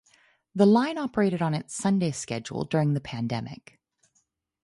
The 0.55 0.65
line 0.65 0.97
operated 0.97 1.43
on 1.43 1.53
its 1.53 1.75
Sunday 1.75 2.09
schedule 2.09 2.65
during 2.65 2.95
the 2.95 2.99
pandemic. 3.01 3.79